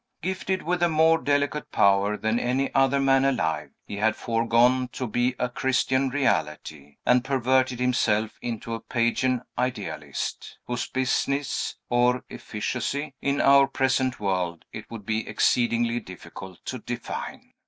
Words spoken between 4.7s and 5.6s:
to be a